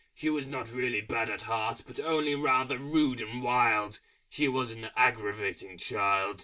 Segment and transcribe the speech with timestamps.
[0.15, 4.71] She was not really bad at heart, But only rather rude and wild: She was
[4.71, 6.39] an aggravating child....